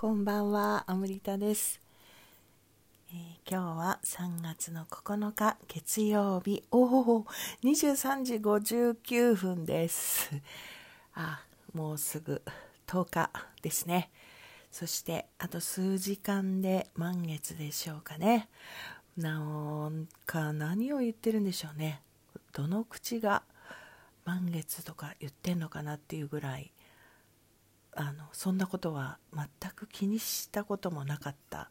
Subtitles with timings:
[0.00, 1.78] こんばんは、アムリタです、
[3.10, 7.26] えー、今日は3月の9日月曜日、おお、
[7.62, 10.30] 23時59分です。
[11.12, 11.44] あ、
[11.74, 12.40] もうすぐ
[12.86, 14.10] 10日ですね。
[14.72, 18.48] そしてあと数時間で満月でしょうかね。
[19.18, 22.00] なんか何を言ってるんでしょうね。
[22.54, 23.42] どの口が
[24.24, 26.72] 満月とか言ってんのかなっていうぐらい
[27.92, 31.70] あのそんなことは全く気にしたこともなかった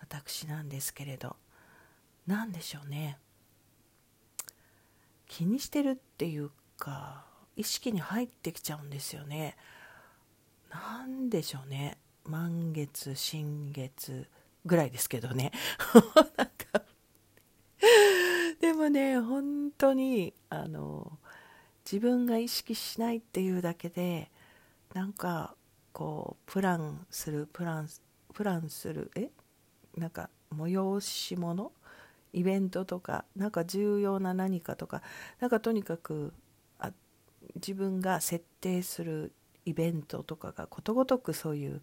[0.00, 1.36] 私なんですけれど。
[2.26, 3.18] 何でしょうね。
[5.26, 7.24] 気にしてるっていうか
[7.56, 9.56] 意識に入ってきちゃうんですよね。
[10.70, 11.98] 何でしょうね。
[12.24, 14.28] 満月新月
[14.64, 15.52] ぐらいですけどね。
[16.36, 16.84] なんか。
[18.60, 21.18] でもね本当にあの
[21.84, 24.30] 自分が意識しないっていうだけで
[24.94, 25.56] なんか
[25.92, 27.88] こうプランするプラン
[28.32, 29.30] プランするえ？
[29.96, 31.72] なんか催し物？
[32.32, 33.24] イベントとか？
[33.36, 35.02] なんか重要な何かとか？
[35.40, 36.32] なんかとにかく
[36.78, 36.92] あ
[37.56, 39.32] 自分が設定する
[39.64, 41.82] イベントとかがことごとくそういう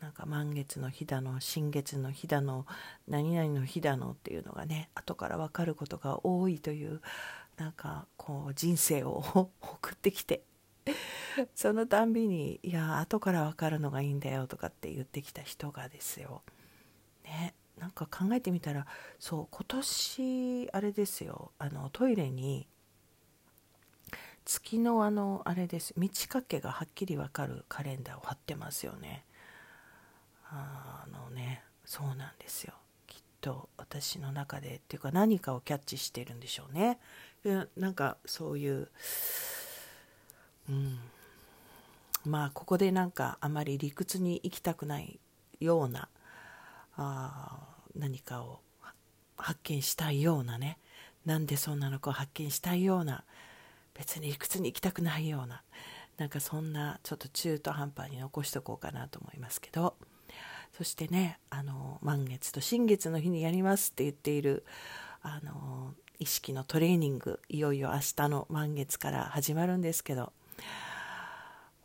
[0.00, 2.66] なんか満月の日だの新月の日だの
[3.06, 7.00] 何々の日だのっていうのがね後から分かることが多いという
[7.58, 9.22] なんかこう人生を
[9.60, 10.42] 送ってきて
[11.54, 16.42] そのたんびに「いや後から分かるのがいいんだよ」とかって言ってきた人がですよ。
[17.24, 18.86] ねなんか考えてみたら
[19.18, 22.68] そう今年あれですよあのトイレに
[24.44, 29.24] 月のあのあれです満ち欠けがはっきり分かるカレンダーを貼ってますよね。
[30.44, 32.74] あのねそうなんですよ。
[33.06, 36.98] きっと私の中でっていうか何かをキャッチしてるんでしょうね。
[37.76, 38.90] なんかそういう
[40.70, 40.98] うん、
[42.24, 45.18] まあここでなんかあまり理屈に行きたくない
[45.58, 46.08] ような
[46.96, 47.58] あ
[47.96, 48.60] 何かを
[49.36, 50.78] 発見したいようなね。
[51.26, 53.24] なんでそんなのかを発見したいような
[53.94, 55.62] 別に理屈に行きたくないような
[56.16, 59.96] なんかそんなちょっと中途半端に残しとこうかなと思いますけど。
[60.72, 64.64] そしてねあの満月と新月の日にやりますって言っている
[65.20, 70.32] あの意識のトレーニングいよいよ明日の満月から始まるんですけど。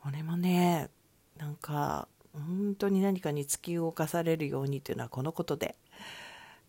[0.06, 0.90] 俺もね
[1.38, 5.75] なんか本当に何かに突き動かされるようにというのはこのことで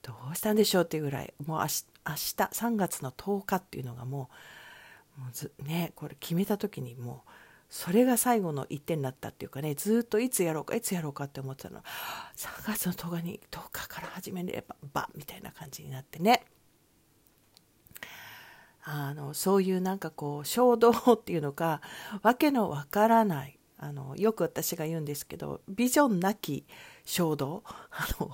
[0.03, 4.31] どうしたんでしょうっていうぐらいもう明日明日3月の10日っていうのがも
[5.19, 7.31] うもうずねこれ決めた時にもう
[7.69, 11.83] それが最後の一点になったっていうかねずっといつやろうかいつやろうかって思ってたの。
[12.37, 16.45] 3月の10日に10日から始めればばみたいな感じになってね。
[18.89, 21.81] あのそういうなんかこう衝動っていうのか
[22.23, 23.59] わけのわからない。
[23.79, 26.65] あのよく私が言うんですけどビジョンなき
[27.05, 27.63] 衝動。
[27.91, 28.31] あの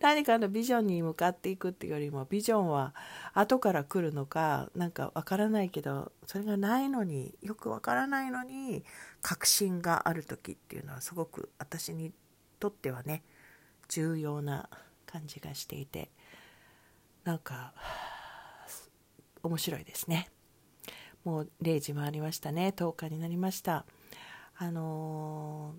[0.00, 2.92] 何かのビジョンに向かっていくっていうよりもビジョンは
[3.32, 8.84] 後から来るのかなんかわからないけどそれがないのによくわからないのに
[9.22, 12.12] 確信がある時っていうのはすごく私に
[12.58, 13.22] とってはね
[13.88, 14.68] 重要な
[15.06, 16.10] 感じがしていて
[17.22, 17.72] なんか
[19.42, 20.28] 面白いですね。
[21.24, 22.72] もう0時回りましたね。
[22.76, 23.84] 10日になりました。
[24.56, 25.74] あの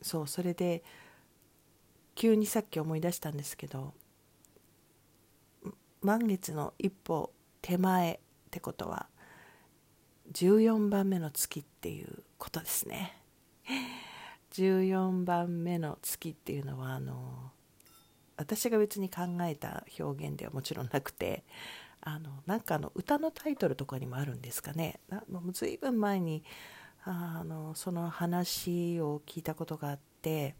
[0.00, 0.82] ー、そうそれで
[2.14, 3.94] 急にさっき思い出したんですけど
[6.00, 8.18] 満月の一歩手前っ
[8.50, 9.06] てことは
[10.32, 13.18] 14番目の月っていうことですね。
[14.52, 17.52] 14番目の月っていうのはあの
[18.36, 21.44] 私が別に考えた表現ではもちろんなくて
[22.04, 24.98] あのなんかの歌のタイトルとかにもあるんですかね
[25.30, 26.42] もう随分前に
[27.04, 30.54] あのその話を聞いたことがあって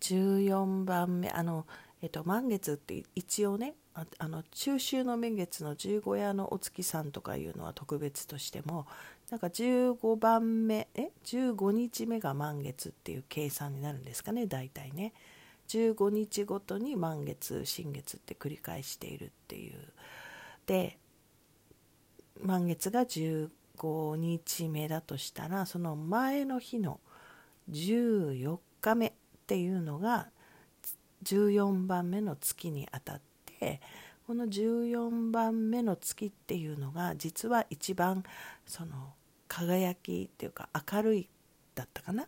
[0.00, 1.66] 14番目あの、
[2.02, 8.86] えっと、満月って一応ねああの中秋の名月の十五夜のお月さんとかいうのは特別としても
[9.30, 15.12] なんか15番目え15日目が満月っていう計算になるんですかね大体ね。
[15.70, 19.74] 15日ごとに満月新月って繰り返しているっていう。
[20.66, 20.98] で
[22.42, 27.00] 満月が15日目だとしたらその前の日の
[27.70, 29.12] 14日目っ
[29.46, 30.28] ていうのが
[31.24, 33.80] 14番目の月にあたって
[34.26, 38.24] この14番目の月っていうのが実は一番
[38.66, 39.12] その
[39.48, 41.28] 輝きっていうか明るい
[41.74, 42.26] だったかな。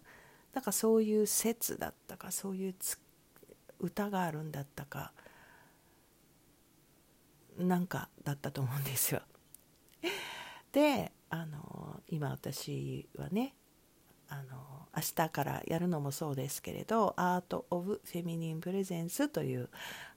[0.53, 2.75] だからそういう説だったかそういう
[3.83, 5.13] 歌があるんだったか
[7.59, 9.23] なんかだったと思うんですよ。
[10.73, 13.55] であの今私はね
[14.29, 19.69] あの明日からやるのもそうですけれど「アート・オブ・フェミニン・プレゼンス」という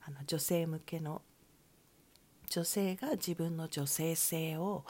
[0.07, 1.21] あの女性向けの
[2.49, 4.85] 女性が自分の女性性を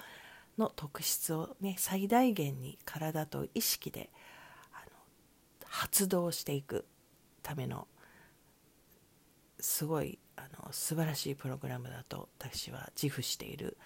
[0.57, 4.10] の特質を、ね、最大限に体と意識で
[4.72, 4.92] あの
[5.66, 6.86] 発動していく
[7.44, 7.88] ための
[9.60, 13.78] すごいあの素晴らしいプログラムだと私は自負している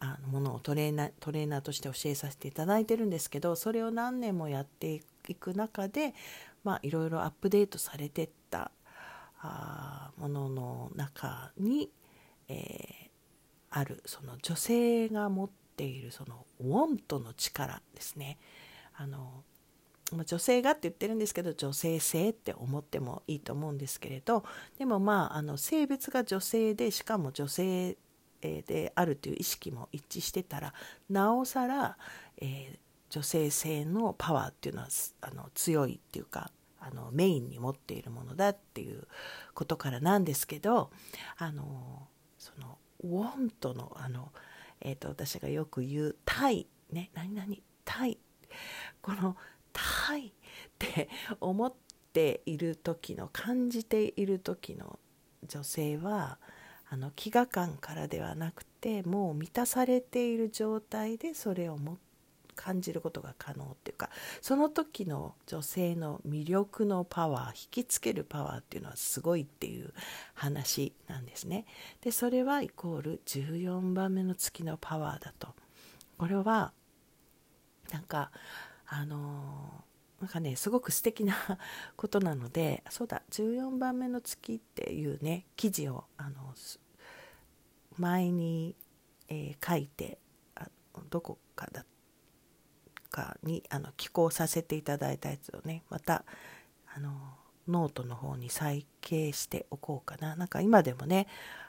[0.00, 6.14] あのものをトレーナートレーナーとして教えさせていただいてるんですけどそれを何年もやっていく中で、
[6.62, 8.70] まあ、いろいろアップデートされてった
[9.40, 11.90] あものの中に、
[12.48, 13.08] えー、
[13.70, 18.38] あるその女性が持っているそのウォントの力ですね。
[18.94, 19.44] あの
[20.12, 24.44] 女性がって言ってるんですけど女性性って思ってもいいと思うんですけれど
[24.78, 27.96] でもまああの性別が女性でしかも女性
[28.40, 30.72] であるという意識も一致してたら
[31.10, 31.96] なおさら、
[32.40, 32.78] えー、
[33.10, 34.88] 女性性のパワーっていうのは
[35.20, 36.50] あの強いっていうか
[36.80, 39.06] あのメインに持っているものだっていう
[39.54, 40.90] ことからなんですけど
[41.36, 42.08] あの
[42.38, 44.32] そのウォントのあの、
[44.80, 47.46] えーと、と私がよく言う「タイ」ね何々
[47.84, 48.18] 「タイ」
[49.02, 49.36] この
[50.06, 50.32] 「タイ」っ
[50.78, 51.08] て
[51.40, 51.72] 思っ
[52.12, 54.98] ている時の感じている時の
[55.46, 56.38] 女性は
[56.90, 61.98] あの飢餓感からではなくてもう満たされている状態でそれをも
[62.58, 64.10] 感じることが可能っていうか
[64.40, 69.92] その時の女性の魅力のパワー引きつけるパワーっていうのはすごいっていう
[70.34, 71.66] 話なんですね。
[72.00, 75.54] でそれはイコール14番目の月のパワーだと。
[76.18, 76.72] これは
[77.92, 78.32] なんか
[78.88, 79.84] あの
[80.20, 81.34] なんかねすごく素敵な
[81.96, 86.54] ことなのでそうだ14番目の月っていうね記事をあの
[87.96, 88.74] 前に、
[89.28, 90.18] えー、書いて
[90.54, 90.68] あ
[91.10, 91.84] どこかだ
[93.10, 96.24] かにあの寄稿させていただいたやつをねまた
[96.94, 97.36] あの
[97.68, 100.36] ノートの方に再掲しておこうかな。
[100.36, 101.26] なんか今でもね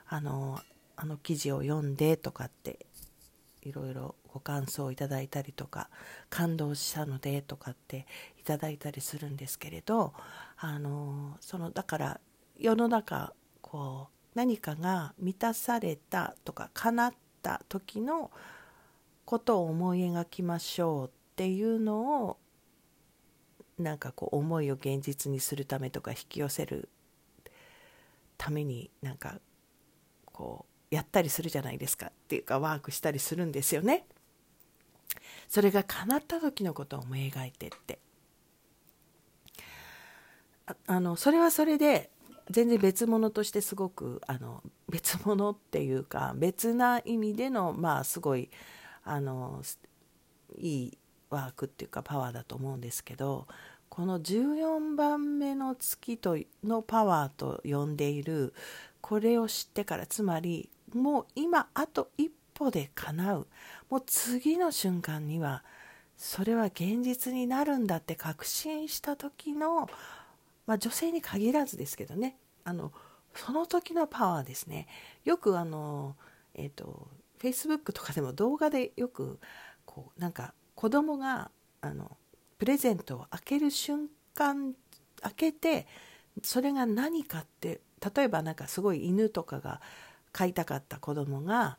[0.08, 0.62] あの
[0.96, 2.86] あの記事を読んでとかって
[3.62, 5.90] いろいろご感想をいただいたりとか
[6.30, 8.06] 感動したのでとかって
[8.40, 10.14] いただいたりするんですけれど
[10.58, 12.20] あのそのだから
[12.58, 18.32] 世の中こう何かが満たされたとか叶った時の
[19.26, 22.38] ことを思い描きましょうっていうのを
[23.78, 26.90] なんかこう思いを現実にするためとか引き寄せる
[28.38, 29.40] ためになんか
[30.26, 34.06] こうやったりするじゃないですかっていうかワークしたりするんですよね。
[35.50, 38.00] それが叶った時のことを思い描いてって。
[40.86, 42.12] あのそれはそれで
[42.52, 48.50] 全然別物としてすごくあの別物っていうか別な意味でのまあすごい
[49.04, 49.64] あの
[50.58, 50.98] いい
[51.30, 53.48] ワークっていうかパワーだと思うんですけど
[53.90, 58.54] この14番目の月とのパワーと呼んでいる
[59.02, 63.48] これを知ってからつまりもう今あと一歩で叶う
[63.90, 65.64] もう次の瞬間には
[66.18, 69.90] それは現実になるんだって確信した時の、
[70.68, 72.36] まあ、女性に限らずですけどね。
[72.66, 72.92] あの
[73.34, 74.88] その時のパワーですね。
[75.24, 76.16] よくあの
[76.56, 77.08] えっ、ー、と
[77.40, 79.40] Facebook とかでも動画でよく
[79.86, 81.52] こうなんか子供が
[81.82, 82.18] あの
[82.58, 84.74] プレゼントを開ける瞬間
[85.22, 85.88] 開けて
[86.44, 87.80] それが何かって
[88.16, 89.82] 例えばなんかすごい犬とかが
[90.32, 91.78] 飼いたかった子供が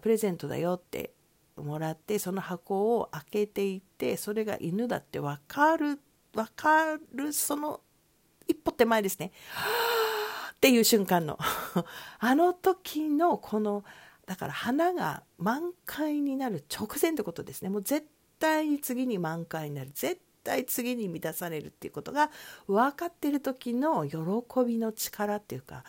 [0.00, 1.12] プレゼントだよって
[1.56, 6.00] もらってその箱を開けていってそれが犬だって分かる
[6.32, 7.80] 分かるその
[8.46, 9.32] 一歩手前ですね。
[10.54, 11.38] っていう瞬間の。
[12.18, 13.84] あの時のこの
[14.26, 17.68] だから花が満開になる直前ってことですね。
[17.68, 18.06] もう絶
[18.38, 19.90] 対に次に満開になる。
[19.92, 22.30] 絶対次に満たされるっていうことが
[22.66, 24.18] 分かってる時の喜
[24.66, 25.84] びの力っていうか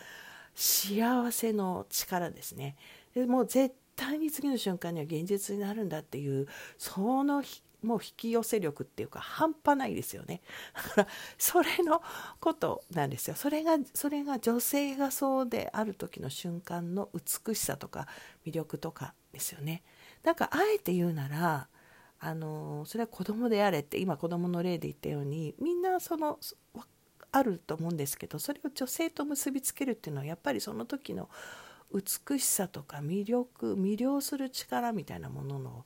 [0.54, 2.76] 幸せの力ですね。
[3.14, 6.46] でもう絶対に次の瞬間には現実になるんだっていう
[6.78, 7.42] その
[7.82, 10.40] もう引き寄せ力っていうか半端ないですよね。
[10.74, 12.02] だからそれの
[12.40, 13.36] ことなんですよ。
[13.36, 18.08] それがそれが女性がそうである時の瞬間の美しさとか
[18.46, 19.82] 魅力とかですよね。
[20.22, 21.68] だかあえて言うなら
[22.18, 26.38] あのそれは子供であれって今子供の例で言ったようにみんなその
[27.32, 31.28] あると思うんですけどそれを女性と結びつけるっていうのはやっぱりその時の
[31.94, 35.84] 美しさとか魅力魅了する力みたいなものの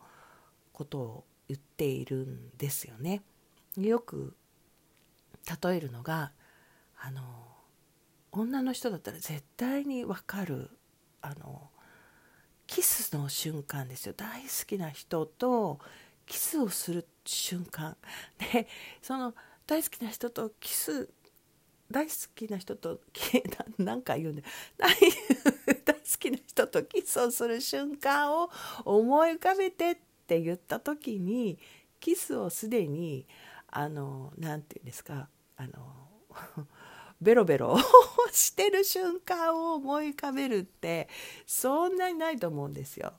[0.73, 3.23] ことを言っているんですよね。
[3.77, 4.35] よく
[5.63, 6.33] 例えるのが
[6.99, 7.23] あの
[8.33, 10.71] 女の人だったら絶対に分かる
[11.21, 11.69] あの
[12.67, 14.15] キスの瞬間ですよ。
[14.17, 15.79] 大好きな人と
[16.27, 17.97] キスをする瞬間。
[18.53, 18.67] で
[19.03, 19.35] その
[19.67, 21.11] 大好きな人とキス
[21.91, 23.01] 大好きな人と
[23.79, 24.45] 何 か言うんで
[24.77, 24.95] 大
[26.17, 28.51] きな人とキスをする瞬間を
[28.85, 29.97] 思い浮かべてっ
[30.27, 31.59] て言った時に
[32.01, 33.27] キスをすでに
[33.71, 36.09] あの何て言うんですかあの
[37.21, 37.77] ベロベロ
[38.33, 41.09] してる瞬間を思い浮かべるって
[41.47, 43.15] そんなにないと思うんですよ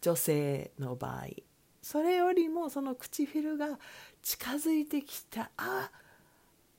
[0.00, 1.26] 女性の場合。
[1.82, 3.78] それよりもその唇が
[4.20, 5.90] 近づいてきたあ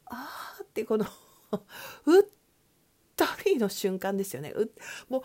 [0.05, 0.29] あ
[0.61, 1.05] ってこの
[2.05, 2.23] うっ
[3.17, 4.53] とりの瞬間ですよね。
[5.09, 5.23] もう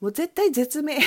[0.00, 0.98] もう絶対絶命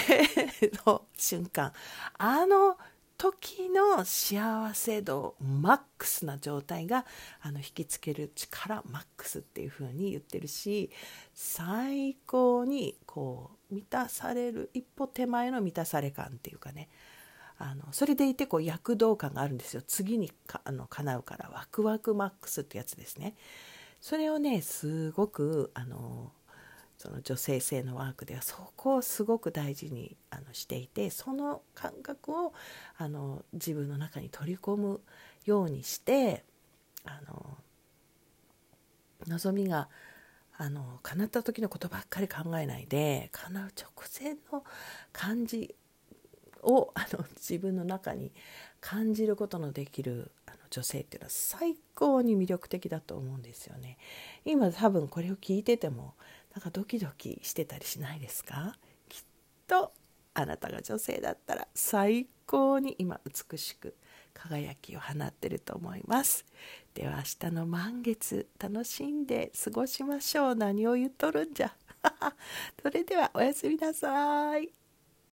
[0.86, 1.74] の瞬間。
[2.18, 2.78] あの
[3.18, 7.06] 時の幸せ度マックスな状態が
[7.42, 10.92] あの引きつける力マックスっていう風に言ってるし
[11.34, 16.90] 最高にこう満たされる一歩手前の満たされ感っていうかね。
[17.60, 19.82] あのそれでいてこう躍動感があるんですよ。
[19.88, 23.36] 次にかあの叶うからワクワクマックスってやつですね。
[24.04, 26.34] それをねすごくあの
[26.98, 32.54] その女性性のワークではそこをすごく大事にあのしていてその感覚を
[32.98, 35.00] あの自分の中に取り込む
[35.46, 36.44] ようにして
[37.06, 37.58] あの
[39.28, 39.88] 望みが
[40.58, 43.90] あの叶った時のことばっかり考えないで叶う直
[44.22, 44.66] 前の
[45.14, 45.76] 感じ
[46.62, 48.34] をあの自分の中に
[48.82, 53.98] 感じることのできるあの女性っていうのは最高に魅力的だと思うんですよね。
[54.44, 56.16] 今多分これを聞いてても
[56.56, 58.76] なんかドキドキしてたりしないですか？
[59.08, 59.24] きっ
[59.68, 59.94] と
[60.34, 63.96] あなたが女性だったら最高に今美しく
[64.34, 66.44] 輝きを放ってると思います。
[66.96, 70.56] では明日の満月楽しんで過ごしましょう。
[70.56, 71.72] 何を言っとるんじゃ？
[72.82, 74.83] それではおやすみなさい。